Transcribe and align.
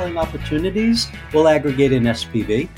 opportunities, 0.00 1.08
we'll 1.32 1.48
aggregate 1.48 1.92
an 1.92 2.04
SPV. 2.04 2.68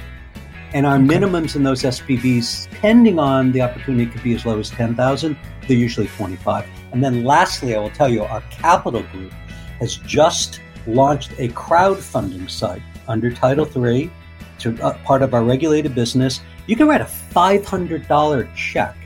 And 0.74 0.86
our 0.86 0.96
okay. 0.96 1.04
minimums 1.04 1.54
in 1.54 1.62
those 1.62 1.82
SPVs, 1.82 2.70
depending 2.70 3.18
on 3.18 3.52
the 3.52 3.60
opportunity, 3.60 4.06
could 4.06 4.22
be 4.22 4.34
as 4.34 4.46
low 4.46 4.58
as 4.58 4.70
10,000. 4.70 5.36
They're 5.68 5.76
usually 5.76 6.06
25. 6.08 6.66
And 6.92 7.04
then 7.04 7.24
lastly, 7.24 7.74
I 7.74 7.78
will 7.78 7.90
tell 7.90 8.08
you, 8.08 8.22
our 8.22 8.40
capital 8.50 9.02
group 9.02 9.32
has 9.80 9.96
just 9.96 10.60
launched 10.86 11.32
a 11.38 11.48
crowdfunding 11.48 12.50
site 12.50 12.82
under 13.06 13.30
Title 13.30 13.66
III. 13.66 14.10
It's 14.56 14.66
a, 14.66 14.98
part 15.04 15.22
of 15.22 15.34
our 15.34 15.42
regulated 15.42 15.94
business. 15.94 16.40
You 16.66 16.76
can 16.76 16.86
write 16.86 17.00
a 17.00 17.04
$500 17.34 18.54
check 18.54 18.96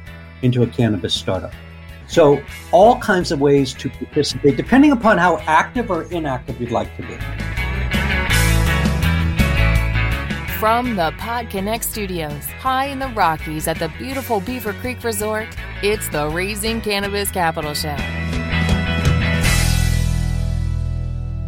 into 0.42 0.62
a 0.62 0.66
cannabis 0.66 1.14
startup. 1.14 1.52
So, 2.08 2.40
all 2.70 2.98
kinds 3.00 3.32
of 3.32 3.40
ways 3.40 3.74
to 3.74 3.88
participate, 3.88 4.56
depending 4.56 4.92
upon 4.92 5.18
how 5.18 5.38
active 5.38 5.90
or 5.90 6.04
inactive 6.04 6.60
you'd 6.60 6.70
like 6.70 6.94
to 6.96 7.02
be. 7.02 7.45
From 10.66 10.96
the 10.96 11.12
PodConX 11.12 11.84
studios, 11.84 12.44
high 12.58 12.86
in 12.86 12.98
the 12.98 13.06
Rockies 13.10 13.68
at 13.68 13.78
the 13.78 13.88
beautiful 13.98 14.40
Beaver 14.40 14.72
Creek 14.72 15.04
Resort, 15.04 15.46
it's 15.80 16.08
the 16.08 16.28
Raising 16.28 16.80
Cannabis 16.80 17.30
Capital 17.30 17.72
Show. 17.72 17.94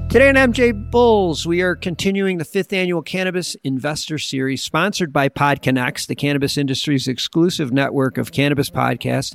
Today 0.08 0.28
on 0.28 0.36
MJ 0.36 0.72
Bulls, 0.92 1.48
we 1.48 1.62
are 1.62 1.74
continuing 1.74 2.38
the 2.38 2.44
fifth 2.44 2.72
annual 2.72 3.02
Cannabis 3.02 3.56
Investor 3.64 4.18
Series 4.18 4.62
sponsored 4.62 5.12
by 5.12 5.28
PodConX, 5.28 6.06
the 6.06 6.14
cannabis 6.14 6.56
industry's 6.56 7.08
exclusive 7.08 7.72
network 7.72 8.18
of 8.18 8.30
cannabis 8.30 8.70
podcasts 8.70 9.34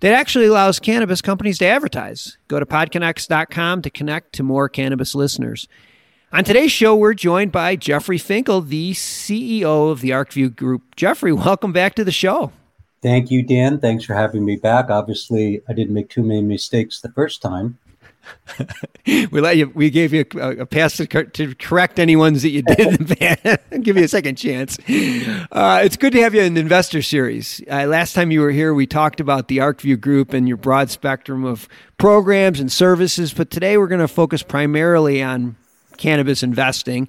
that 0.00 0.12
actually 0.12 0.44
allows 0.44 0.78
cannabis 0.78 1.22
companies 1.22 1.56
to 1.60 1.66
advertise. 1.66 2.36
Go 2.46 2.60
to 2.60 2.66
podconx.com 2.66 3.80
to 3.80 3.88
connect 3.88 4.34
to 4.34 4.42
more 4.42 4.68
cannabis 4.68 5.14
listeners. 5.14 5.66
On 6.34 6.42
today's 6.42 6.72
show, 6.72 6.96
we're 6.96 7.14
joined 7.14 7.52
by 7.52 7.76
Jeffrey 7.76 8.18
Finkle, 8.18 8.66
the 8.66 8.90
CEO 8.90 9.92
of 9.92 10.00
the 10.00 10.10
ArcView 10.10 10.56
Group. 10.56 10.96
Jeffrey, 10.96 11.32
welcome 11.32 11.72
back 11.72 11.94
to 11.94 12.02
the 12.02 12.10
show. 12.10 12.50
Thank 13.02 13.30
you, 13.30 13.40
Dan. 13.40 13.78
Thanks 13.78 14.04
for 14.04 14.14
having 14.14 14.44
me 14.44 14.56
back. 14.56 14.90
Obviously, 14.90 15.62
I 15.68 15.72
didn't 15.74 15.94
make 15.94 16.10
too 16.10 16.24
many 16.24 16.42
mistakes 16.42 17.00
the 17.00 17.12
first 17.12 17.40
time. 17.40 17.78
we 19.06 19.28
let 19.28 19.56
you. 19.56 19.70
We 19.76 19.90
gave 19.90 20.12
you 20.12 20.24
a, 20.34 20.62
a 20.62 20.66
pass 20.66 20.96
to, 20.96 21.06
to, 21.06 21.54
correct 21.54 22.00
any 22.00 22.16
ones 22.16 22.42
that 22.42 22.48
you 22.48 22.62
did. 22.62 23.22
And 23.70 23.84
give 23.84 23.96
you 23.96 24.02
a 24.02 24.08
second 24.08 24.34
chance. 24.34 24.76
Uh, 25.52 25.82
it's 25.84 25.96
good 25.96 26.14
to 26.14 26.22
have 26.22 26.34
you 26.34 26.42
in 26.42 26.54
the 26.54 26.60
investor 26.60 27.00
series. 27.00 27.62
Uh, 27.70 27.86
last 27.86 28.12
time 28.12 28.32
you 28.32 28.40
were 28.40 28.50
here, 28.50 28.74
we 28.74 28.88
talked 28.88 29.20
about 29.20 29.46
the 29.46 29.58
ArcView 29.58 30.00
Group 30.00 30.32
and 30.32 30.48
your 30.48 30.56
broad 30.56 30.90
spectrum 30.90 31.44
of 31.44 31.68
programs 31.96 32.58
and 32.58 32.72
services. 32.72 33.32
But 33.32 33.52
today, 33.52 33.78
we're 33.78 33.86
going 33.86 34.00
to 34.00 34.08
focus 34.08 34.42
primarily 34.42 35.22
on 35.22 35.54
cannabis 35.96 36.42
investing. 36.42 37.08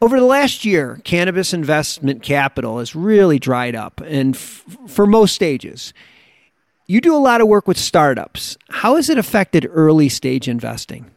Over 0.00 0.18
the 0.18 0.26
last 0.26 0.64
year, 0.64 1.00
cannabis 1.04 1.52
investment 1.54 2.22
capital 2.22 2.78
has 2.78 2.96
really 2.96 3.38
dried 3.38 3.76
up, 3.76 4.00
and 4.04 4.34
f- 4.34 4.64
for 4.88 5.06
most 5.06 5.34
stages. 5.34 5.92
You 6.86 7.00
do 7.00 7.14
a 7.14 7.18
lot 7.18 7.40
of 7.40 7.46
work 7.46 7.68
with 7.68 7.78
startups. 7.78 8.58
How 8.68 8.96
has 8.96 9.08
it 9.08 9.16
affected 9.16 9.68
early 9.70 10.08
stage 10.08 10.48
investing? 10.48 11.10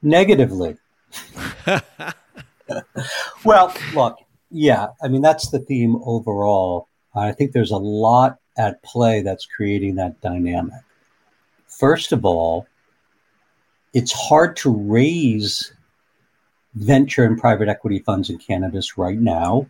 Negatively. 0.00 0.76
well, 3.44 3.74
look, 3.94 4.18
yeah, 4.50 4.88
I 5.02 5.08
mean, 5.08 5.22
that's 5.22 5.50
the 5.50 5.58
theme 5.58 5.96
overall. 6.04 6.88
I 7.14 7.32
think 7.32 7.52
there's 7.52 7.70
a 7.70 7.76
lot 7.76 8.38
at 8.56 8.82
play 8.82 9.22
that's 9.22 9.46
creating 9.46 9.96
that 9.96 10.20
dynamic. 10.20 10.80
First 11.66 12.12
of 12.12 12.24
all, 12.24 12.66
it's 13.92 14.12
hard 14.12 14.56
to 14.56 14.70
raise 14.70 15.72
venture 16.74 17.24
and 17.24 17.38
private 17.38 17.68
equity 17.68 17.98
funds 17.98 18.30
in 18.30 18.38
cannabis 18.38 18.96
right 18.96 19.18
now 19.18 19.66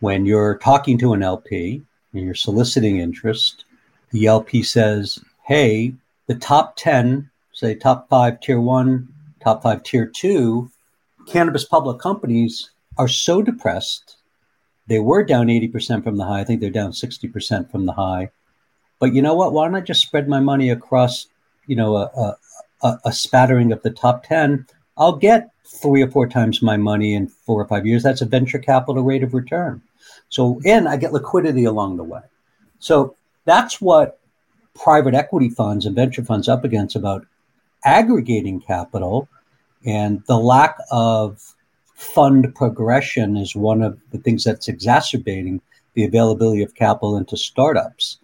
when 0.00 0.26
you're 0.26 0.58
talking 0.58 0.98
to 0.98 1.12
an 1.12 1.22
LP 1.22 1.82
and 2.12 2.24
you're 2.24 2.34
soliciting 2.34 2.98
interest. 2.98 3.64
The 4.10 4.26
LP 4.26 4.62
says, 4.62 5.18
hey, 5.44 5.94
the 6.26 6.34
top 6.34 6.74
10, 6.76 7.30
say 7.52 7.74
top 7.74 8.08
five 8.08 8.40
tier 8.40 8.60
one, 8.60 9.08
top 9.40 9.62
five 9.62 9.82
tier 9.82 10.06
two 10.06 10.70
cannabis 11.26 11.64
public 11.64 11.98
companies 11.98 12.70
are 12.98 13.08
so 13.08 13.42
depressed. 13.42 14.16
They 14.86 14.98
were 14.98 15.24
down 15.24 15.46
80% 15.46 16.02
from 16.04 16.16
the 16.16 16.24
high. 16.24 16.40
I 16.40 16.44
think 16.44 16.60
they're 16.60 16.70
down 16.70 16.92
60% 16.92 17.70
from 17.70 17.86
the 17.86 17.92
high. 17.92 18.30
But 18.98 19.14
you 19.14 19.22
know 19.22 19.34
what? 19.34 19.52
Why 19.52 19.66
don't 19.66 19.74
I 19.74 19.80
just 19.80 20.02
spread 20.02 20.28
my 20.28 20.40
money 20.40 20.70
across, 20.70 21.26
you 21.66 21.76
know, 21.76 21.96
a, 21.96 22.04
a, 22.16 22.36
a, 22.82 22.98
a 23.06 23.12
spattering 23.12 23.72
of 23.72 23.82
the 23.82 23.90
top 23.90 24.24
10, 24.24 24.66
I'll 24.96 25.16
get 25.16 25.50
three 25.64 26.02
or 26.02 26.10
four 26.10 26.26
times 26.26 26.62
my 26.62 26.76
money 26.76 27.14
in 27.14 27.28
four 27.28 27.60
or 27.60 27.66
five 27.66 27.86
years. 27.86 28.02
That's 28.02 28.20
a 28.20 28.26
venture 28.26 28.58
capital 28.58 29.02
rate 29.02 29.22
of 29.22 29.34
return. 29.34 29.82
So, 30.28 30.60
and 30.64 30.88
I 30.88 30.96
get 30.96 31.12
liquidity 31.12 31.64
along 31.64 31.96
the 31.96 32.04
way. 32.04 32.22
So 32.78 33.16
that's 33.44 33.80
what 33.80 34.18
private 34.74 35.14
equity 35.14 35.50
funds 35.50 35.86
and 35.86 35.94
venture 35.94 36.24
funds 36.24 36.48
up 36.48 36.64
against 36.64 36.96
about 36.96 37.26
aggregating 37.84 38.60
capital 38.60 39.28
and 39.84 40.22
the 40.26 40.38
lack 40.38 40.76
of 40.90 41.54
fund 41.94 42.54
progression 42.54 43.36
is 43.36 43.56
one 43.56 43.82
of 43.82 43.98
the 44.10 44.18
things 44.18 44.44
that's 44.44 44.68
exacerbating 44.68 45.60
the 45.94 46.04
availability 46.04 46.62
of 46.62 46.74
capital 46.74 47.16
into 47.16 47.36
startups. 47.36 48.18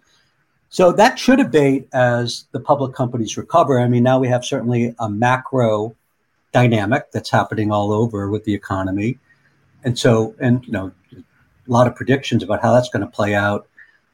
So 0.69 0.91
that 0.91 1.17
should 1.17 1.39
abate 1.39 1.87
as 1.93 2.45
the 2.51 2.59
public 2.59 2.93
companies 2.93 3.37
recover. 3.37 3.79
I 3.79 3.87
mean, 3.87 4.03
now 4.03 4.19
we 4.19 4.27
have 4.27 4.45
certainly 4.45 4.93
a 4.99 5.09
macro 5.09 5.95
dynamic 6.51 7.11
that's 7.11 7.29
happening 7.29 7.71
all 7.71 7.91
over 7.91 8.29
with 8.29 8.43
the 8.43 8.53
economy. 8.53 9.17
And 9.83 9.97
so, 9.97 10.35
and, 10.39 10.63
you 10.65 10.71
know, 10.71 10.91
a 11.15 11.71
lot 11.71 11.87
of 11.87 11.95
predictions 11.95 12.43
about 12.43 12.61
how 12.61 12.73
that's 12.73 12.89
going 12.89 13.05
to 13.05 13.11
play 13.11 13.33
out 13.33 13.67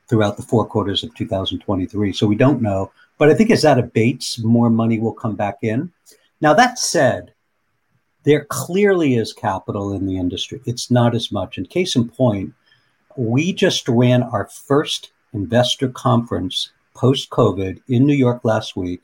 throughout 0.07 0.37
the 0.37 0.43
four 0.43 0.65
quarters 0.65 1.03
of 1.03 1.13
2023. 1.15 2.13
So 2.13 2.27
we 2.27 2.35
don't 2.35 2.61
know. 2.61 2.91
But 3.17 3.29
I 3.29 3.33
think 3.33 3.51
as 3.51 3.63
that 3.63 3.79
abates, 3.79 4.39
more 4.39 4.69
money 4.69 4.99
will 4.99 5.13
come 5.13 5.35
back 5.35 5.57
in. 5.61 5.91
Now, 6.41 6.53
that 6.53 6.77
said, 6.77 7.33
there 8.23 8.45
clearly 8.45 9.15
is 9.15 9.33
capital 9.33 9.93
in 9.93 10.05
the 10.05 10.17
industry. 10.17 10.61
It's 10.65 10.91
not 10.91 11.15
as 11.15 11.31
much. 11.31 11.57
And 11.57 11.69
case 11.69 11.95
in 11.95 12.09
point, 12.09 12.53
we 13.15 13.53
just 13.53 13.87
ran 13.87 14.23
our 14.23 14.47
first 14.47 15.11
investor 15.35 15.89
conference 15.89 16.71
post 16.95 17.29
COVID 17.29 17.81
in 17.87 18.05
New 18.05 18.15
York 18.15 18.41
last 18.43 18.75
week. 18.75 19.01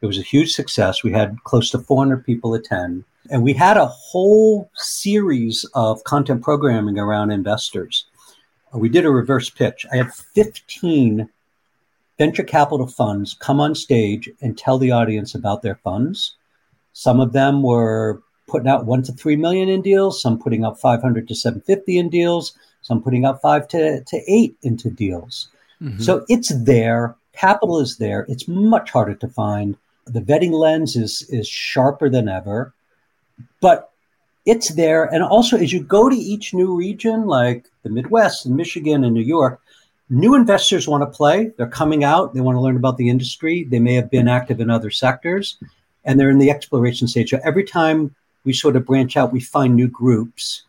It 0.00 0.06
was 0.06 0.18
a 0.18 0.22
huge 0.22 0.52
success. 0.52 1.02
We 1.02 1.12
had 1.12 1.36
close 1.44 1.70
to 1.70 1.78
400 1.78 2.24
people 2.24 2.54
attend. 2.54 3.04
And 3.30 3.42
we 3.42 3.52
had 3.52 3.76
a 3.76 3.86
whole 3.86 4.70
series 4.74 5.64
of 5.74 6.02
content 6.04 6.42
programming 6.42 6.98
around 6.98 7.30
investors. 7.30 8.06
We 8.72 8.88
did 8.88 9.04
a 9.04 9.10
reverse 9.10 9.50
pitch. 9.50 9.84
I 9.92 9.96
had 9.96 10.14
15 10.14 11.28
venture 12.18 12.42
capital 12.42 12.86
funds 12.86 13.34
come 13.38 13.60
on 13.60 13.74
stage 13.74 14.28
and 14.40 14.56
tell 14.56 14.78
the 14.78 14.92
audience 14.92 15.34
about 15.34 15.62
their 15.62 15.76
funds. 15.76 16.36
Some 16.92 17.20
of 17.20 17.32
them 17.32 17.62
were 17.62 18.22
putting 18.46 18.68
out 18.68 18.86
one 18.86 19.02
to 19.02 19.12
three 19.12 19.36
million 19.36 19.68
in 19.68 19.82
deals, 19.82 20.22
some 20.22 20.38
putting 20.38 20.64
out 20.64 20.80
500 20.80 21.28
to 21.28 21.34
750 21.34 21.98
in 21.98 22.08
deals, 22.08 22.56
some 22.82 23.02
putting 23.02 23.24
out 23.24 23.42
five 23.42 23.66
to, 23.68 24.02
to 24.04 24.22
eight 24.28 24.56
into 24.62 24.90
deals. 24.90 25.48
Mm-hmm. 25.82 26.00
So 26.00 26.24
it's 26.28 26.52
there. 26.64 27.16
Capital 27.32 27.80
is 27.80 27.98
there. 27.98 28.24
It's 28.28 28.48
much 28.48 28.90
harder 28.90 29.14
to 29.14 29.28
find. 29.28 29.76
The 30.06 30.20
vetting 30.20 30.52
lens 30.52 30.96
is 30.96 31.26
is 31.28 31.48
sharper 31.48 32.08
than 32.08 32.28
ever, 32.28 32.72
but 33.60 33.90
it's 34.46 34.68
there. 34.74 35.04
And 35.04 35.22
also, 35.22 35.56
as 35.56 35.72
you 35.72 35.82
go 35.82 36.08
to 36.08 36.16
each 36.16 36.54
new 36.54 36.76
region, 36.76 37.26
like 37.26 37.66
the 37.82 37.90
Midwest 37.90 38.46
and 38.46 38.56
Michigan 38.56 39.04
and 39.04 39.12
New 39.12 39.22
York, 39.22 39.60
new 40.08 40.34
investors 40.34 40.86
want 40.86 41.02
to 41.02 41.16
play. 41.16 41.50
They're 41.56 41.66
coming 41.66 42.04
out. 42.04 42.32
They 42.32 42.40
want 42.40 42.56
to 42.56 42.60
learn 42.60 42.76
about 42.76 42.96
the 42.96 43.08
industry. 43.08 43.64
They 43.64 43.80
may 43.80 43.94
have 43.94 44.10
been 44.10 44.28
active 44.28 44.60
in 44.60 44.70
other 44.70 44.90
sectors, 44.90 45.58
and 46.04 46.18
they're 46.18 46.30
in 46.30 46.38
the 46.38 46.50
exploration 46.50 47.08
stage. 47.08 47.30
So 47.30 47.40
every 47.42 47.64
time 47.64 48.14
we 48.44 48.52
sort 48.52 48.76
of 48.76 48.86
branch 48.86 49.16
out, 49.16 49.32
we 49.32 49.40
find 49.40 49.74
new 49.74 49.88
groups 49.88 50.62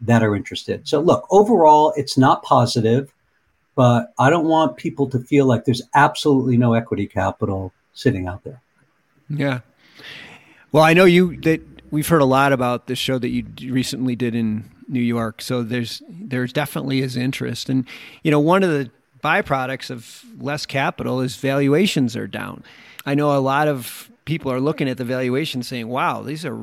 that 0.00 0.22
are 0.22 0.34
interested. 0.34 0.88
So 0.88 1.00
look, 1.00 1.26
overall, 1.30 1.92
it's 1.96 2.16
not 2.16 2.42
positive 2.42 3.12
but 3.78 4.12
I 4.18 4.28
don't 4.28 4.46
want 4.46 4.76
people 4.76 5.08
to 5.10 5.20
feel 5.20 5.46
like 5.46 5.64
there's 5.64 5.82
absolutely 5.94 6.56
no 6.56 6.72
equity 6.72 7.06
capital 7.06 7.72
sitting 7.92 8.26
out 8.26 8.42
there. 8.42 8.60
Yeah. 9.30 9.60
Well, 10.72 10.82
I 10.82 10.94
know 10.94 11.04
you 11.04 11.40
that 11.42 11.60
we've 11.92 12.08
heard 12.08 12.20
a 12.20 12.24
lot 12.24 12.52
about 12.52 12.88
the 12.88 12.96
show 12.96 13.20
that 13.20 13.28
you 13.28 13.46
recently 13.72 14.16
did 14.16 14.34
in 14.34 14.68
New 14.88 14.98
York. 14.98 15.40
So 15.40 15.62
there's 15.62 16.02
there's 16.10 16.52
definitely 16.52 17.02
is 17.02 17.16
interest, 17.16 17.68
and 17.68 17.86
you 18.24 18.32
know 18.32 18.40
one 18.40 18.64
of 18.64 18.70
the 18.70 18.90
byproducts 19.22 19.90
of 19.90 20.24
less 20.40 20.66
capital 20.66 21.20
is 21.20 21.36
valuations 21.36 22.16
are 22.16 22.26
down. 22.26 22.64
I 23.06 23.14
know 23.14 23.30
a 23.30 23.38
lot 23.38 23.68
of 23.68 24.10
people 24.24 24.50
are 24.50 24.60
looking 24.60 24.88
at 24.88 24.96
the 24.96 25.04
valuation 25.04 25.62
saying, 25.62 25.86
"Wow, 25.86 26.22
these 26.22 26.44
are 26.44 26.58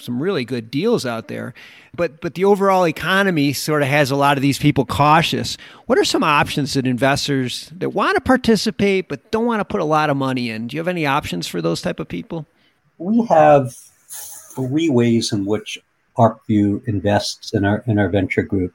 some 0.00 0.22
really 0.22 0.44
good 0.44 0.70
deals 0.70 1.04
out 1.06 1.28
there. 1.28 1.54
But 1.96 2.20
but 2.20 2.34
the 2.34 2.44
overall 2.44 2.86
economy 2.86 3.52
sort 3.52 3.82
of 3.82 3.88
has 3.88 4.10
a 4.10 4.16
lot 4.16 4.36
of 4.36 4.42
these 4.42 4.58
people 4.58 4.84
cautious. 4.84 5.56
What 5.86 5.98
are 5.98 6.04
some 6.04 6.22
options 6.22 6.74
that 6.74 6.86
investors 6.86 7.70
that 7.76 7.90
want 7.90 8.16
to 8.16 8.20
participate 8.20 9.08
but 9.08 9.30
don't 9.30 9.46
want 9.46 9.60
to 9.60 9.64
put 9.64 9.80
a 9.80 9.84
lot 9.84 10.10
of 10.10 10.16
money 10.16 10.50
in? 10.50 10.68
Do 10.68 10.76
you 10.76 10.80
have 10.80 10.88
any 10.88 11.06
options 11.06 11.46
for 11.46 11.60
those 11.62 11.82
type 11.82 12.00
of 12.00 12.08
people? 12.08 12.46
We 12.98 13.24
have 13.26 13.74
three 14.54 14.88
ways 14.88 15.32
in 15.32 15.46
which 15.46 15.78
ArcView 16.16 16.86
invests 16.88 17.54
in 17.54 17.64
our 17.64 17.84
in 17.86 17.98
our 17.98 18.08
venture 18.08 18.42
group. 18.42 18.74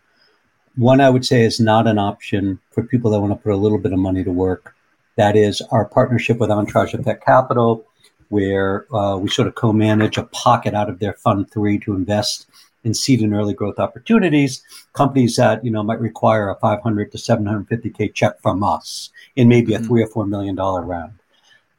One 0.75 1.01
I 1.01 1.09
would 1.09 1.25
say 1.25 1.43
is 1.43 1.59
not 1.59 1.87
an 1.87 1.99
option 1.99 2.59
for 2.71 2.83
people 2.83 3.11
that 3.11 3.19
want 3.19 3.31
to 3.31 3.43
put 3.43 3.53
a 3.53 3.57
little 3.57 3.77
bit 3.77 3.93
of 3.93 3.99
money 3.99 4.23
to 4.23 4.31
work. 4.31 4.75
That 5.17 5.35
is 5.35 5.61
our 5.69 5.85
partnership 5.85 6.39
with 6.39 6.49
Entourage 6.49 6.95
Effect 6.95 7.23
Capital, 7.23 7.85
where 8.33 8.91
uh, 8.91 9.15
we 9.15 9.29
sort 9.29 9.47
of 9.47 9.53
co-manage 9.53 10.17
a 10.17 10.23
pocket 10.23 10.73
out 10.73 10.89
of 10.89 10.97
their 10.97 11.13
fund 11.13 11.49
three 11.51 11.77
to 11.77 11.93
invest 11.93 12.47
in 12.83 12.93
seed 12.93 13.21
and 13.21 13.31
early 13.31 13.53
growth 13.53 13.77
opportunities, 13.77 14.63
companies 14.93 15.35
that 15.35 15.63
you 15.63 15.69
know 15.69 15.83
might 15.83 15.99
require 15.99 16.49
a 16.49 16.55
500 16.55 17.11
to 17.11 17.17
750k 17.19 18.11
check 18.13 18.41
from 18.41 18.63
us 18.63 19.11
in 19.35 19.47
maybe 19.47 19.73
a 19.73 19.77
mm-hmm. 19.77 19.87
three 19.87 20.03
or 20.03 20.07
four 20.07 20.25
million 20.25 20.55
dollar 20.55 20.81
round. 20.81 21.13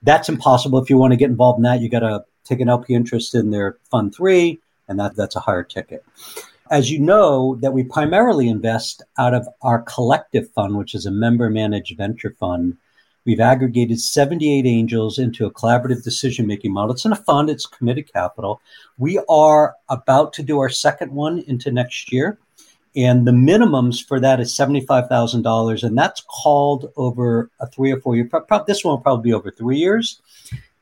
That's 0.04 0.28
impossible. 0.28 0.78
If 0.78 0.88
you 0.88 0.96
want 0.96 1.12
to 1.12 1.16
get 1.16 1.28
involved 1.28 1.58
in 1.58 1.64
that, 1.64 1.80
you 1.80 1.88
got 1.88 2.00
to 2.00 2.24
take 2.44 2.60
an 2.60 2.68
LP 2.68 2.94
interest 2.94 3.34
in 3.34 3.50
their 3.50 3.76
fund 3.90 4.14
three, 4.14 4.60
and 4.86 4.98
that 5.00 5.16
that's 5.16 5.34
a 5.34 5.40
higher 5.40 5.64
ticket. 5.64 6.04
As 6.70 6.90
you 6.90 7.00
know, 7.00 7.56
that 7.56 7.72
we 7.72 7.82
primarily 7.82 8.48
invest 8.48 9.02
out 9.18 9.34
of 9.34 9.48
our 9.62 9.82
collective 9.82 10.48
fund, 10.52 10.76
which 10.76 10.94
is 10.94 11.04
a 11.04 11.10
member 11.10 11.50
managed 11.50 11.96
venture 11.96 12.34
fund 12.38 12.76
We've 13.24 13.40
aggregated 13.40 14.00
78 14.00 14.66
angels 14.66 15.18
into 15.18 15.46
a 15.46 15.50
collaborative 15.50 16.04
decision 16.04 16.46
making 16.46 16.72
model. 16.72 16.92
It's 16.92 17.04
in 17.04 17.12
a 17.12 17.16
fund, 17.16 17.48
it's 17.48 17.66
committed 17.66 18.12
capital. 18.12 18.60
We 18.98 19.18
are 19.28 19.74
about 19.88 20.32
to 20.34 20.42
do 20.42 20.58
our 20.60 20.68
second 20.68 21.12
one 21.12 21.38
into 21.40 21.70
next 21.70 22.12
year. 22.12 22.38
And 22.96 23.26
the 23.26 23.32
minimums 23.32 24.04
for 24.04 24.20
that 24.20 24.40
is 24.40 24.52
$75,000. 24.52 25.82
And 25.82 25.98
that's 25.98 26.22
called 26.28 26.92
over 26.96 27.50
a 27.60 27.66
three 27.66 27.90
or 27.90 28.00
four 28.00 28.14
year. 28.14 28.26
Pro- 28.26 28.64
this 28.64 28.84
one 28.84 28.92
will 28.92 29.00
probably 29.00 29.30
be 29.30 29.34
over 29.34 29.50
three 29.50 29.78
years. 29.78 30.20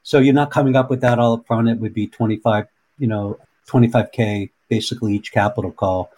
So 0.03 0.19
you're 0.19 0.35
not 0.35 0.51
coming 0.51 0.77
up 0.77 0.91
with 0.91 1.01
that 1.03 1.19
all 1.19 1.35
up 1.35 1.47
front. 1.47 1.69
It 1.69 1.79
would 1.79 1.95
be 1.95 2.09
25, 2.09 2.67
you 2.99 3.07
know, 3.07 3.39
25K 3.69 4.51
basically 4.69 5.15
each 5.15 5.33
capital 5.33 5.71
call. 5.71 6.11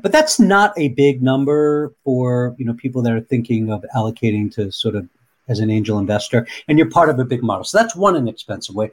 But 0.00 0.12
that's 0.12 0.38
not 0.38 0.72
a 0.76 0.88
big 0.88 1.22
number 1.22 1.92
for, 2.04 2.54
you 2.58 2.64
know, 2.64 2.74
people 2.74 3.02
that 3.02 3.12
are 3.12 3.20
thinking 3.20 3.70
of 3.70 3.84
allocating 3.94 4.52
to 4.54 4.70
sort 4.70 4.94
of 4.94 5.08
as 5.52 5.60
an 5.60 5.70
angel 5.70 5.98
investor, 5.98 6.46
and 6.66 6.78
you're 6.78 6.90
part 6.90 7.10
of 7.10 7.18
a 7.18 7.24
big 7.24 7.42
model. 7.42 7.64
So 7.64 7.78
that's 7.78 7.94
one 7.94 8.16
inexpensive 8.16 8.74
way. 8.74 8.90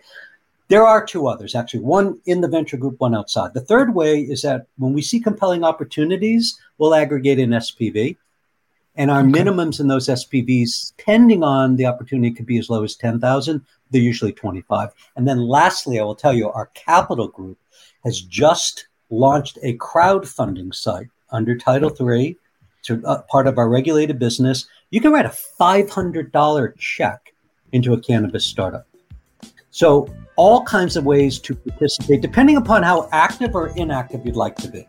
There 0.67 0.85
are 0.85 1.03
two 1.03 1.27
others, 1.27 1.55
actually, 1.55 1.79
one 1.79 2.21
in 2.27 2.41
the 2.41 2.47
venture 2.47 2.77
group, 2.77 2.99
one 2.99 3.15
outside. 3.15 3.55
The 3.55 3.61
third 3.71 3.95
way 3.95 4.21
is 4.21 4.43
that 4.43 4.67
when 4.77 4.93
we 4.93 5.01
see 5.01 5.19
compelling 5.19 5.63
opportunities, 5.63 6.59
we'll 6.77 6.93
aggregate 6.93 7.39
an 7.39 7.49
SPV. 7.49 8.17
And 8.95 9.09
our 9.09 9.21
okay. 9.21 9.31
minimums 9.31 9.79
in 9.79 9.87
those 9.87 10.07
SPVs, 10.07 10.93
depending 10.95 11.41
on 11.41 11.77
the 11.77 11.87
opportunity, 11.87 12.35
could 12.35 12.45
be 12.45 12.59
as 12.59 12.69
low 12.69 12.83
as 12.83 12.95
10,000. 12.95 13.65
They're 13.89 14.01
usually 14.01 14.33
25. 14.33 14.89
And 15.15 15.27
then 15.27 15.39
lastly, 15.39 15.99
I 15.99 16.03
will 16.03 16.15
tell 16.15 16.33
you, 16.33 16.51
our 16.51 16.67
capital 16.75 17.29
group 17.29 17.57
has 18.03 18.21
just 18.21 18.87
launched 19.09 19.57
a 19.63 19.77
crowdfunding 19.77 20.75
site 20.75 21.09
under 21.31 21.57
Title 21.57 21.91
III. 21.99 22.37
It's 22.79 22.89
a, 22.91 23.01
uh, 23.07 23.21
part 23.23 23.47
of 23.47 23.57
our 23.57 23.69
regulated 23.69 24.19
business 24.19 24.67
you 24.91 24.99
can 25.01 25.11
write 25.11 25.25
a 25.25 25.35
$500 25.59 26.77
check 26.77 27.33
into 27.71 27.93
a 27.93 27.99
cannabis 27.99 28.45
startup. 28.45 28.87
So, 29.71 30.13
all 30.35 30.63
kinds 30.63 30.97
of 30.97 31.05
ways 31.05 31.37
to 31.39 31.53
participate, 31.53 32.21
depending 32.21 32.57
upon 32.57 32.81
how 32.81 33.07
active 33.11 33.55
or 33.55 33.67
inactive 33.77 34.25
you'd 34.25 34.35
like 34.35 34.55
to 34.57 34.67
be. 34.67 34.87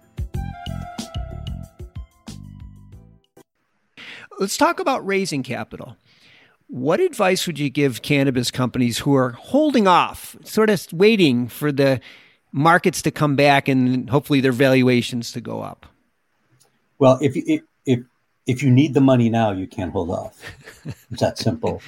Let's 4.38 4.56
talk 4.56 4.80
about 4.80 5.06
raising 5.06 5.42
capital. 5.42 5.96
What 6.68 7.00
advice 7.00 7.46
would 7.46 7.58
you 7.58 7.68
give 7.68 8.00
cannabis 8.00 8.50
companies 8.50 8.98
who 8.98 9.14
are 9.14 9.30
holding 9.32 9.86
off, 9.86 10.36
sort 10.44 10.70
of 10.70 10.86
waiting 10.92 11.46
for 11.48 11.72
the 11.72 12.00
markets 12.52 13.02
to 13.02 13.10
come 13.10 13.36
back 13.36 13.68
and 13.68 14.08
hopefully 14.08 14.40
their 14.40 14.52
valuations 14.52 15.32
to 15.32 15.42
go 15.42 15.60
up? 15.60 15.84
Well, 16.98 17.18
if, 17.20 17.32
if, 17.36 17.62
if 18.50 18.64
you 18.64 18.70
need 18.70 18.94
the 18.94 19.00
money 19.00 19.30
now, 19.30 19.52
you 19.52 19.68
can't 19.68 19.92
hold 19.92 20.10
off. 20.10 20.42
It's 21.12 21.20
that 21.20 21.38
simple. 21.38 21.80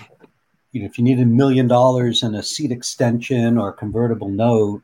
you 0.71 0.81
know, 0.81 0.87
if 0.87 0.97
you 0.97 1.03
need 1.03 1.19
a 1.19 1.27
million 1.27 1.67
dollars 1.67 2.23
in 2.23 2.37
a 2.37 2.43
seed 2.43 2.71
extension 2.71 3.59
or 3.59 3.71
a 3.71 3.73
convertible 3.73 4.29
note, 4.29 4.81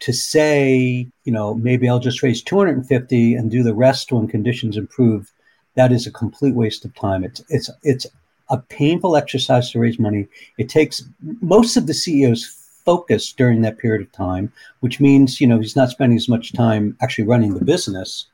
to 0.00 0.12
say, 0.12 1.06
you 1.24 1.32
know, 1.32 1.54
maybe 1.54 1.88
I'll 1.88 2.00
just 2.00 2.22
raise 2.22 2.42
250 2.42 3.34
and 3.36 3.48
do 3.48 3.62
the 3.62 3.74
rest 3.74 4.10
when 4.10 4.26
conditions 4.26 4.76
improve, 4.76 5.32
that 5.76 5.92
is 5.92 6.04
a 6.06 6.10
complete 6.10 6.54
waste 6.54 6.84
of 6.84 6.92
time. 6.96 7.22
It's 7.22 7.40
it's 7.48 7.70
it's 7.84 8.06
a 8.50 8.58
painful 8.58 9.16
exercise 9.16 9.70
to 9.70 9.78
raise 9.78 10.00
money. 10.00 10.26
It 10.58 10.68
takes 10.68 11.04
most 11.40 11.76
of 11.76 11.86
the 11.86 11.92
CEO's 11.92 12.44
focus 12.84 13.32
during 13.32 13.62
that 13.62 13.78
period 13.78 14.02
of 14.02 14.12
time, 14.12 14.52
which 14.80 15.00
means, 15.00 15.40
you 15.40 15.46
know, 15.46 15.60
he's 15.60 15.76
not 15.76 15.90
spending 15.90 16.18
as 16.18 16.28
much 16.28 16.52
time 16.52 16.96
actually 17.00 17.24
running 17.24 17.54
the 17.54 17.64
business 17.64 18.26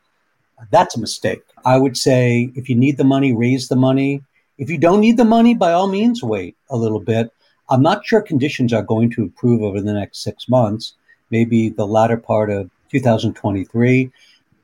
that's 0.70 0.96
a 0.96 1.00
mistake. 1.00 1.42
I 1.64 1.78
would 1.78 1.96
say 1.96 2.52
if 2.54 2.68
you 2.68 2.76
need 2.76 2.96
the 2.96 3.04
money, 3.04 3.32
raise 3.32 3.68
the 3.68 3.76
money. 3.76 4.22
If 4.58 4.68
you 4.68 4.78
don't 4.78 5.00
need 5.00 5.16
the 5.16 5.24
money, 5.24 5.54
by 5.54 5.72
all 5.72 5.88
means, 5.88 6.22
wait 6.22 6.56
a 6.68 6.76
little 6.76 7.00
bit. 7.00 7.32
I'm 7.70 7.82
not 7.82 8.04
sure 8.04 8.20
conditions 8.20 8.72
are 8.72 8.82
going 8.82 9.10
to 9.12 9.22
improve 9.22 9.62
over 9.62 9.80
the 9.80 9.92
next 9.92 10.22
six 10.22 10.48
months, 10.48 10.94
maybe 11.30 11.68
the 11.68 11.86
latter 11.86 12.16
part 12.16 12.50
of 12.50 12.68
2023. 12.90 14.10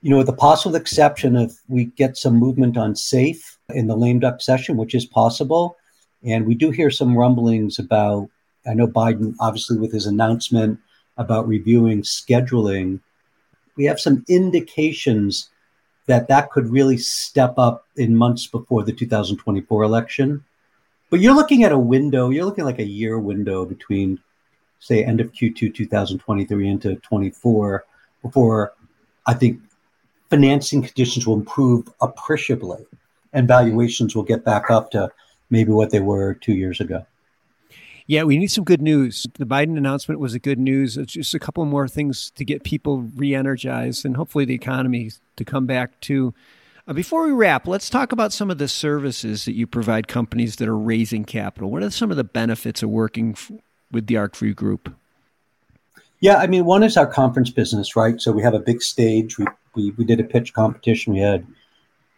You 0.02 0.10
know, 0.10 0.18
with 0.18 0.26
the 0.26 0.32
possible 0.32 0.76
exception 0.76 1.36
of 1.36 1.56
we 1.68 1.86
get 1.86 2.16
some 2.16 2.34
movement 2.34 2.76
on 2.76 2.94
safe 2.94 3.58
in 3.70 3.86
the 3.86 3.96
lame 3.96 4.18
duck 4.18 4.40
session, 4.40 4.76
which 4.76 4.94
is 4.94 5.06
possible. 5.06 5.76
And 6.24 6.46
we 6.46 6.54
do 6.54 6.70
hear 6.70 6.90
some 6.90 7.16
rumblings 7.16 7.78
about, 7.78 8.28
I 8.68 8.74
know 8.74 8.86
Biden, 8.86 9.34
obviously, 9.40 9.78
with 9.78 9.92
his 9.92 10.06
announcement 10.06 10.78
about 11.16 11.48
reviewing 11.48 12.02
scheduling, 12.02 13.00
we 13.76 13.84
have 13.84 14.00
some 14.00 14.24
indications 14.28 15.48
that 16.06 16.28
that 16.28 16.50
could 16.50 16.68
really 16.68 16.96
step 16.96 17.54
up 17.58 17.86
in 17.96 18.16
months 18.16 18.46
before 18.46 18.84
the 18.84 18.92
2024 18.92 19.82
election. 19.82 20.44
But 21.10 21.20
you're 21.20 21.34
looking 21.34 21.64
at 21.64 21.72
a 21.72 21.78
window, 21.78 22.30
you're 22.30 22.44
looking 22.44 22.64
like 22.64 22.78
a 22.78 22.84
year 22.84 23.18
window 23.18 23.64
between, 23.64 24.20
say, 24.78 25.04
end 25.04 25.20
of 25.20 25.32
Q2 25.32 25.74
2023 25.74 26.68
into 26.68 26.96
24 26.96 27.84
before 28.22 28.72
I 29.26 29.34
think 29.34 29.60
financing 30.30 30.82
conditions 30.82 31.26
will 31.26 31.34
improve 31.34 31.88
appreciably 32.00 32.84
and 33.32 33.46
valuations 33.46 34.16
will 34.16 34.22
get 34.22 34.44
back 34.44 34.70
up 34.70 34.90
to 34.92 35.10
maybe 35.50 35.70
what 35.70 35.90
they 35.90 36.00
were 36.00 36.34
two 36.34 36.54
years 36.54 36.80
ago. 36.80 37.04
Yeah, 38.08 38.22
we 38.22 38.38
need 38.38 38.52
some 38.52 38.62
good 38.62 38.82
news. 38.82 39.26
The 39.34 39.46
Biden 39.46 39.76
announcement 39.76 40.20
was 40.20 40.32
a 40.32 40.38
good 40.38 40.60
news. 40.60 40.96
It's 40.96 41.12
just 41.12 41.34
a 41.34 41.40
couple 41.40 41.64
more 41.64 41.88
things 41.88 42.30
to 42.36 42.44
get 42.44 42.62
people 42.62 43.00
re-energized 43.16 44.04
and 44.04 44.16
hopefully 44.16 44.44
the 44.44 44.54
economy 44.54 45.10
to 45.36 45.44
come 45.44 45.66
back 45.66 46.00
to. 46.02 46.32
Uh, 46.86 46.92
before 46.92 47.26
we 47.26 47.32
wrap, 47.32 47.66
let's 47.66 47.90
talk 47.90 48.12
about 48.12 48.32
some 48.32 48.48
of 48.48 48.58
the 48.58 48.68
services 48.68 49.44
that 49.44 49.54
you 49.54 49.66
provide 49.66 50.06
companies 50.06 50.54
that 50.56 50.68
are 50.68 50.78
raising 50.78 51.24
capital. 51.24 51.68
What 51.68 51.82
are 51.82 51.90
some 51.90 52.12
of 52.12 52.16
the 52.16 52.22
benefits 52.22 52.80
of 52.80 52.90
working 52.90 53.32
f- 53.32 53.50
with 53.90 54.06
the 54.06 54.14
ArcView 54.14 54.54
Group? 54.54 54.94
Yeah, 56.20 56.36
I 56.36 56.46
mean, 56.46 56.64
one 56.64 56.84
is 56.84 56.96
our 56.96 57.06
conference 57.08 57.50
business, 57.50 57.96
right? 57.96 58.20
So 58.20 58.30
we 58.30 58.42
have 58.42 58.54
a 58.54 58.60
big 58.60 58.82
stage. 58.82 59.36
We, 59.36 59.46
we, 59.74 59.90
we 59.92 60.04
did 60.04 60.20
a 60.20 60.24
pitch 60.24 60.54
competition. 60.54 61.12
We 61.12 61.18
had 61.18 61.44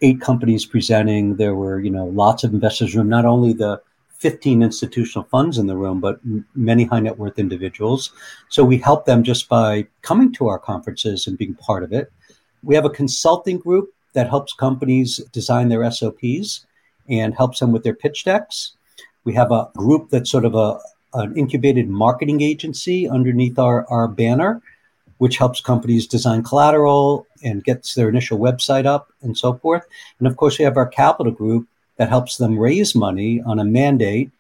eight 0.02 0.20
companies 0.20 0.66
presenting. 0.66 1.36
There 1.36 1.54
were, 1.54 1.80
you 1.80 1.90
know, 1.90 2.04
lots 2.04 2.44
of 2.44 2.52
investors 2.52 2.94
room, 2.94 3.08
not 3.08 3.24
only 3.24 3.54
the 3.54 3.80
15 4.18 4.62
institutional 4.62 5.28
funds 5.28 5.58
in 5.58 5.66
the 5.66 5.76
room, 5.76 6.00
but 6.00 6.20
many 6.54 6.84
high 6.84 7.00
net 7.00 7.18
worth 7.18 7.38
individuals. 7.38 8.12
So 8.48 8.64
we 8.64 8.78
help 8.78 9.06
them 9.06 9.22
just 9.22 9.48
by 9.48 9.86
coming 10.02 10.32
to 10.34 10.48
our 10.48 10.58
conferences 10.58 11.26
and 11.26 11.38
being 11.38 11.54
part 11.54 11.84
of 11.84 11.92
it. 11.92 12.12
We 12.62 12.74
have 12.74 12.84
a 12.84 12.90
consulting 12.90 13.58
group 13.58 13.92
that 14.14 14.28
helps 14.28 14.52
companies 14.52 15.18
design 15.32 15.68
their 15.68 15.88
SOPs 15.90 16.66
and 17.08 17.34
helps 17.34 17.60
them 17.60 17.70
with 17.70 17.84
their 17.84 17.94
pitch 17.94 18.24
decks. 18.24 18.72
We 19.24 19.34
have 19.34 19.52
a 19.52 19.70
group 19.76 20.10
that's 20.10 20.30
sort 20.30 20.44
of 20.44 20.54
a, 20.54 20.78
an 21.14 21.36
incubated 21.36 21.88
marketing 21.88 22.40
agency 22.40 23.08
underneath 23.08 23.58
our, 23.58 23.86
our 23.88 24.08
banner, 24.08 24.60
which 25.18 25.38
helps 25.38 25.60
companies 25.60 26.08
design 26.08 26.42
collateral 26.42 27.26
and 27.44 27.62
gets 27.62 27.94
their 27.94 28.08
initial 28.08 28.38
website 28.38 28.86
up 28.86 29.12
and 29.22 29.38
so 29.38 29.54
forth. 29.54 29.86
And 30.18 30.26
of 30.26 30.36
course, 30.36 30.58
we 30.58 30.64
have 30.64 30.76
our 30.76 30.88
capital 30.88 31.32
group 31.32 31.68
that 31.98 32.08
helps 32.08 32.36
them 32.38 32.58
raise 32.58 32.94
money 32.94 33.42
on 33.44 33.58
a 33.58 33.64
mandate, 33.64 34.30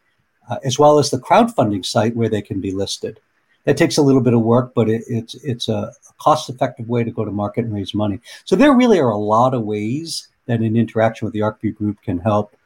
uh, 0.48 0.58
as 0.64 0.78
well 0.78 0.98
as 0.98 1.10
the 1.10 1.18
crowdfunding 1.18 1.84
site 1.84 2.16
where 2.16 2.28
they 2.28 2.42
can 2.42 2.60
be 2.60 2.72
listed. 2.72 3.20
That 3.64 3.76
takes 3.76 3.98
a 3.98 4.02
little 4.02 4.22
bit 4.22 4.32
of 4.32 4.40
work, 4.40 4.72
but 4.74 4.88
it, 4.88 5.02
it's 5.06 5.34
it's 5.44 5.68
a 5.68 5.92
cost-effective 6.18 6.88
way 6.88 7.04
to 7.04 7.10
go 7.10 7.24
to 7.24 7.30
market 7.30 7.64
and 7.64 7.74
raise 7.74 7.92
money. 7.92 8.20
So 8.44 8.56
there 8.56 8.72
really 8.72 8.98
are 8.98 9.10
a 9.10 9.16
lot 9.18 9.52
of 9.52 9.62
ways 9.64 10.28
that 10.46 10.60
an 10.60 10.76
interaction 10.76 11.26
with 11.26 11.34
the 11.34 11.40
ArcView 11.40 11.76
Group 11.76 12.00
can 12.02 12.18
help, 12.18 12.56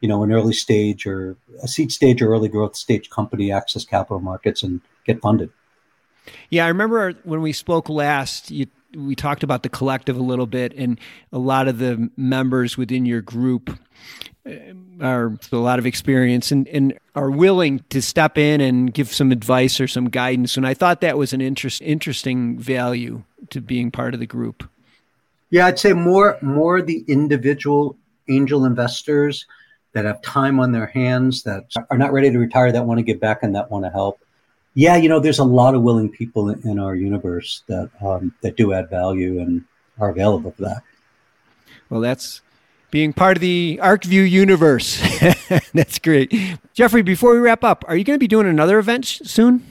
you 0.00 0.08
know, 0.08 0.22
an 0.22 0.32
early 0.32 0.54
stage 0.54 1.06
or 1.06 1.36
a 1.62 1.68
seed 1.68 1.92
stage 1.92 2.22
or 2.22 2.32
early 2.32 2.48
growth 2.48 2.74
stage 2.74 3.10
company 3.10 3.52
access 3.52 3.84
capital 3.84 4.20
markets 4.20 4.62
and 4.62 4.80
get 5.04 5.20
funded. 5.20 5.50
Yeah, 6.48 6.64
I 6.64 6.68
remember 6.68 7.12
when 7.24 7.42
we 7.42 7.52
spoke 7.52 7.88
last, 7.88 8.50
you, 8.50 8.66
we 8.96 9.14
talked 9.14 9.42
about 9.42 9.62
the 9.62 9.68
collective 9.68 10.16
a 10.16 10.22
little 10.22 10.46
bit, 10.46 10.72
and 10.76 10.98
a 11.32 11.38
lot 11.38 11.68
of 11.68 11.78
the 11.78 12.10
members 12.16 12.76
within 12.76 13.06
your 13.06 13.20
group 13.20 13.78
uh, 14.48 14.50
are 15.00 15.36
a 15.52 15.56
lot 15.56 15.78
of 15.78 15.86
experience. 15.86 16.50
And, 16.50 16.66
and 16.68 16.98
are 17.14 17.30
willing 17.30 17.80
to 17.90 18.02
step 18.02 18.38
in 18.38 18.60
and 18.60 18.92
give 18.92 19.12
some 19.12 19.32
advice 19.32 19.80
or 19.80 19.88
some 19.88 20.10
guidance. 20.10 20.56
And 20.56 20.66
I 20.66 20.74
thought 20.74 21.00
that 21.00 21.18
was 21.18 21.32
an 21.32 21.40
interest, 21.40 21.80
interesting 21.82 22.58
value 22.58 23.22
to 23.50 23.60
being 23.60 23.90
part 23.90 24.14
of 24.14 24.20
the 24.20 24.26
group. 24.26 24.68
Yeah, 25.50 25.66
I'd 25.66 25.78
say 25.78 25.92
more 25.92 26.38
more 26.42 26.82
the 26.82 27.04
individual 27.06 27.96
angel 28.28 28.64
investors 28.64 29.46
that 29.92 30.04
have 30.04 30.20
time 30.20 30.60
on 30.60 30.72
their 30.72 30.86
hands 30.86 31.42
that 31.44 31.64
are 31.90 31.96
not 31.96 32.12
ready 32.12 32.30
to 32.30 32.38
retire 32.38 32.70
that 32.72 32.84
want 32.84 32.98
to 32.98 33.02
give 33.02 33.20
back 33.20 33.42
and 33.42 33.54
that 33.54 33.70
want 33.70 33.84
to 33.84 33.90
help. 33.90 34.18
Yeah, 34.76 34.96
you 34.96 35.08
know, 35.08 35.20
there's 35.20 35.38
a 35.38 35.44
lot 35.44 35.74
of 35.74 35.80
willing 35.80 36.10
people 36.10 36.50
in 36.50 36.78
our 36.78 36.94
universe 36.94 37.62
that 37.66 37.90
um, 38.02 38.34
that 38.42 38.56
do 38.56 38.74
add 38.74 38.90
value 38.90 39.40
and 39.40 39.64
are 39.98 40.10
available 40.10 40.50
for 40.50 40.62
that. 40.64 40.82
Well, 41.88 42.02
that's 42.02 42.42
being 42.90 43.14
part 43.14 43.38
of 43.38 43.40
the 43.40 43.80
ArcView 43.82 44.30
universe. 44.30 45.00
That's 45.72 45.98
great. 45.98 46.32
Jeffrey, 46.74 47.02
before 47.02 47.32
we 47.32 47.38
wrap 47.38 47.64
up, 47.64 47.84
are 47.88 47.96
you 47.96 48.04
going 48.04 48.16
to 48.16 48.22
be 48.22 48.28
doing 48.28 48.46
another 48.46 48.78
event 48.78 49.06
sh- 49.06 49.22
soon? 49.24 49.64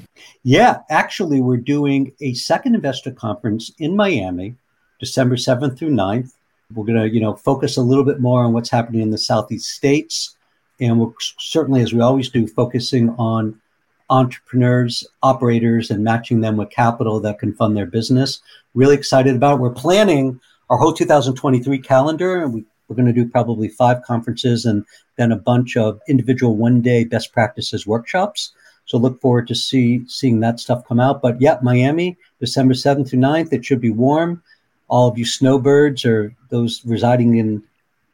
Yeah, 0.43 0.79
actually, 0.89 1.39
we're 1.39 1.57
doing 1.57 2.11
a 2.19 2.33
second 2.33 2.73
investor 2.73 3.11
conference 3.11 3.71
in 3.77 3.95
Miami, 3.95 4.55
December 4.99 5.35
7th 5.35 5.77
through 5.77 5.91
9th. 5.91 6.33
We're 6.73 6.85
going 6.85 6.99
to, 6.99 7.13
you 7.13 7.21
know, 7.21 7.35
focus 7.35 7.77
a 7.77 7.81
little 7.81 8.03
bit 8.03 8.19
more 8.19 8.43
on 8.43 8.53
what's 8.53 8.69
happening 8.69 9.01
in 9.01 9.11
the 9.11 9.17
Southeast 9.19 9.69
states. 9.69 10.35
And 10.79 10.99
we're 10.99 11.11
certainly, 11.37 11.81
as 11.81 11.93
we 11.93 12.01
always 12.01 12.29
do, 12.29 12.47
focusing 12.47 13.11
on 13.11 13.61
entrepreneurs, 14.09 15.05
operators, 15.23 15.89
and 15.89 16.03
matching 16.03 16.41
them 16.41 16.57
with 16.57 16.69
capital 16.69 17.19
that 17.19 17.39
can 17.39 17.53
fund 17.53 17.75
their 17.75 17.85
business. 17.85 18.41
Really 18.73 18.95
excited 18.95 19.35
about 19.35 19.55
it. 19.55 19.61
We're 19.61 19.71
planning 19.71 20.39
our 20.69 20.77
whole 20.77 20.93
2023 20.93 21.79
calendar, 21.79 22.43
and 22.43 22.53
we 22.53 22.65
we're 22.87 22.95
going 22.95 23.07
to 23.07 23.13
do 23.13 23.27
probably 23.27 23.67
five 23.67 24.03
conferences 24.03 24.65
and 24.65 24.85
then 25.17 25.31
a 25.31 25.37
bunch 25.37 25.75
of 25.75 25.99
individual 26.07 26.55
one 26.55 26.81
day 26.81 27.03
best 27.03 27.33
practices 27.33 27.87
workshops. 27.87 28.51
So 28.85 28.97
look 28.97 29.19
forward 29.21 29.47
to 29.47 29.55
see 29.55 30.07
seeing 30.07 30.39
that 30.41 30.59
stuff 30.59 30.87
come 30.87 30.99
out. 30.99 31.21
But 31.21 31.41
yeah, 31.41 31.57
Miami, 31.63 32.17
December 32.39 32.75
7th 32.75 33.09
through 33.09 33.19
9th. 33.19 33.51
It 33.51 33.65
should 33.65 33.81
be 33.81 33.89
warm. 33.89 34.43
All 34.87 35.07
of 35.07 35.17
you 35.17 35.25
snowbirds 35.25 36.05
or 36.05 36.35
those 36.49 36.85
residing 36.85 37.37
in 37.37 37.63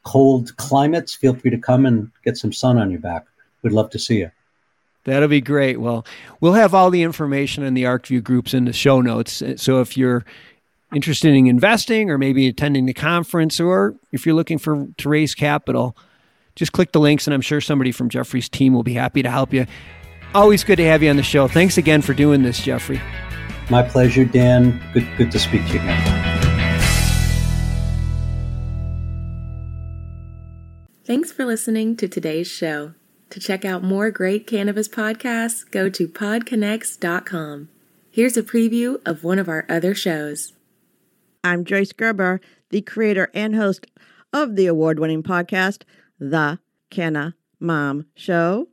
cold 0.04 0.56
climates, 0.56 1.14
feel 1.14 1.36
free 1.36 1.52
to 1.52 1.58
come 1.58 1.86
and 1.86 2.10
get 2.24 2.38
some 2.38 2.54
sun 2.54 2.78
on 2.78 2.90
your 2.90 3.02
back. 3.02 3.26
We'd 3.62 3.74
love 3.74 3.90
to 3.92 4.00
see 4.00 4.20
you. 4.20 4.32
That'll 5.04 5.28
be 5.28 5.42
great. 5.42 5.80
Well, 5.80 6.06
we'll 6.40 6.54
have 6.54 6.74
all 6.74 6.92
the 6.92 7.02
information 7.02 7.64
in 7.64 7.74
the 7.74 7.84
ArcView 7.84 8.24
groups 8.24 8.54
in 8.54 8.66
the 8.66 8.74
show 8.74 9.02
notes. 9.02 9.42
Uh, 9.42 9.58
so 9.58 9.82
if 9.82 9.98
you're 9.98 10.24
interested 10.94 11.34
in 11.34 11.48
investing 11.48 12.10
or 12.10 12.18
maybe 12.18 12.48
attending 12.48 12.86
the 12.86 12.94
conference 12.94 13.60
or 13.60 13.96
if 14.12 14.26
you're 14.26 14.36
looking 14.36 14.58
for 14.58 14.88
to 14.98 15.10
raise 15.10 15.34
capital, 15.34 15.98
just 16.56 16.72
click 16.74 16.92
the 16.92 17.00
links 17.00 17.28
and 17.28 17.34
I'm 17.34 17.42
sure 17.42 17.62
somebody 17.62 17.92
from 17.92 18.10
Jeffrey's 18.10 18.50
team 18.50 18.74
will 18.74 18.84
be 18.84 18.94
happy 18.94 19.24
to 19.24 19.30
help 19.30 19.54
you. 19.54 19.66
Always 20.36 20.64
good 20.64 20.78
to 20.78 20.86
have 20.86 21.02
you 21.02 21.10
on 21.10 21.18
the 21.18 21.24
show. 21.24 21.48
Thanks 21.48 21.78
again 21.78 22.02
for 22.02 22.14
doing 22.14 22.44
this, 22.44 22.62
Jeffrey. 22.62 23.02
My 23.70 23.84
pleasure, 23.84 24.26
Dan. 24.26 24.82
Good 24.94 25.08
good 25.18 25.32
to 25.32 25.40
speak 25.40 25.66
to 25.68 25.74
you 25.74 25.80
again. 25.80 26.32
Thanks 31.06 31.32
for 31.32 31.46
listening 31.46 31.98
to 31.98 32.08
today's 32.08 32.48
show. 32.48 32.94
To 33.32 33.40
check 33.40 33.64
out 33.64 33.82
more 33.82 34.12
great 34.12 34.46
cannabis 34.46 34.90
podcasts, 34.90 35.64
go 35.72 35.88
to 35.90 36.06
podconx.com. 36.06 37.70
Here's 38.12 38.36
a 38.36 38.44
preview 38.44 39.00
of 39.06 39.24
one 39.24 39.40
of 39.40 39.48
our 39.48 39.66
other 39.70 39.96
shows. 39.96 40.52
I'm 41.42 41.64
Joyce 41.64 41.94
Gerber, 41.94 42.42
the 42.72 42.82
creator 42.82 43.32
and 43.34 43.56
host 43.56 43.88
of 44.34 44.58
the 44.58 44.68
award 44.68 45.00
winning 45.00 45.24
podcast, 45.24 45.84
The 46.20 46.60
Canna 46.90 47.36
Mom 47.58 48.06
Show. 48.16 48.68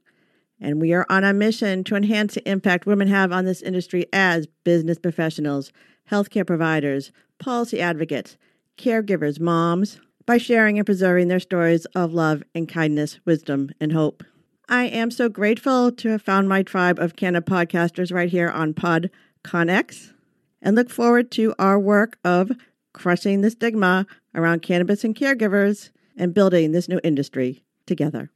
And 0.61 0.81
we 0.81 0.93
are 0.93 1.07
on 1.09 1.23
a 1.23 1.33
mission 1.33 1.85
to 1.85 1.95
enhance 1.95 2.35
the 2.35 2.51
impact 2.51 2.85
women 2.85 3.07
have 3.07 3.31
on 3.31 3.45
this 3.45 3.63
industry 3.63 4.07
as 4.13 4.49
business 4.65 4.99
professionals, 4.99 5.71
healthcare 6.11 6.45
providers, 6.45 7.13
policy 7.39 7.81
advocates, 7.81 8.37
caregivers, 8.77 9.39
moms, 9.39 10.01
by 10.27 10.37
sharing 10.37 10.79
and 10.79 10.85
preserving 10.85 11.29
their 11.29 11.39
stories 11.39 11.85
of 11.95 12.13
love 12.13 12.43
and 12.57 12.69
kindness, 12.69 13.21
wisdom, 13.25 13.71
and 13.81 13.93
hope. 13.93 14.25
I 14.71 14.85
am 14.85 15.11
so 15.11 15.31
grateful 15.31 15.91
to 15.93 16.11
have 16.11 16.21
found 16.21 16.47
my 16.47 16.63
tribe 16.63 16.99
of 16.99 17.17
Canna 17.17 17.41
podcasters 17.41 18.13
right 18.13 18.29
here 18.29 18.51
on 18.51 18.75
PodConX 18.75 20.13
and 20.61 20.77
look 20.77 20.91
forward 20.91 21.31
to 21.33 21.55
our 21.59 21.81
work 21.81 22.19
of 22.23 22.53
crushing 22.93 23.41
the 23.41 23.51
stigma 23.51 24.07
around 24.35 24.61
cannabis 24.61 25.05
and 25.05 25.17
caregivers 25.17 25.89
and 26.19 26.35
building 26.35 26.73
this 26.73 26.87
new 26.87 27.01
industry 27.03 27.65
together. 27.87 28.31